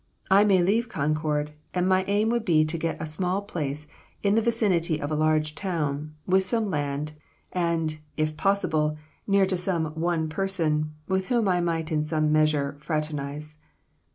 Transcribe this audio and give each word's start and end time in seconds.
I 0.31 0.43
may 0.45 0.63
leave 0.63 0.89
Concord, 0.89 1.51
and 1.75 1.87
my 1.87 2.03
aim 2.07 2.29
would 2.29 2.43
be 2.43 2.65
to 2.65 2.77
get 2.79 2.99
a 2.99 3.05
small 3.05 3.43
place, 3.43 3.85
in 4.23 4.33
the 4.33 4.41
vicinity 4.41 4.99
of 4.99 5.11
a 5.11 5.15
large 5.15 5.53
town, 5.53 6.15
with 6.25 6.43
some 6.43 6.71
land, 6.71 7.11
and, 7.51 7.99
if 8.17 8.35
possible, 8.35 8.97
near 9.27 9.45
to 9.45 9.57
some 9.57 9.93
one 9.93 10.27
person 10.27 10.95
with 11.07 11.27
whom 11.27 11.47
I 11.47 11.61
might 11.61 11.91
in 11.91 12.03
some 12.03 12.31
measure 12.31 12.75
fraternize. 12.79 13.57